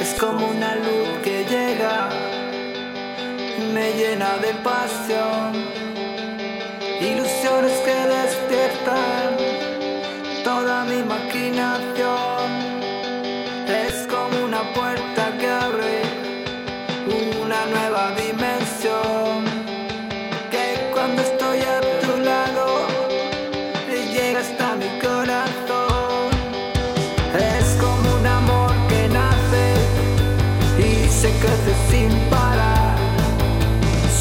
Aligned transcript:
Es 0.00 0.14
como 0.20 0.46
una 0.46 0.76
luz 0.76 1.08
que 1.24 1.44
llega 1.44 2.08
y 3.58 3.72
me 3.72 3.92
llena 3.94 4.36
de 4.38 4.54
pasión. 4.62 5.52
Ilusiones 7.00 7.72
que 7.86 7.96
despiertan 8.16 9.36
toda 10.44 10.84
mi 10.84 10.98
imaginación. 10.98 12.27
Se 31.20 31.30
crece 31.30 31.74
sin 31.90 32.10
parar. 32.30 32.96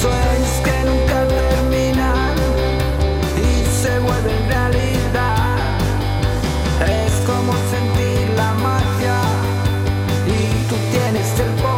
Sueños 0.00 0.54
que 0.62 0.76
nunca 0.88 1.26
terminan 1.26 2.34
y 3.36 3.82
se 3.82 3.98
vuelven 3.98 4.48
realidad. 4.48 5.56
Es 6.86 7.14
como 7.26 7.52
sentir 7.72 8.30
la 8.36 8.52
magia 8.54 9.18
y 10.26 10.68
tú 10.68 10.76
tienes 10.92 11.40
el 11.40 11.52
poder 11.60 11.73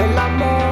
el 0.00 0.18
amor. 0.18 0.69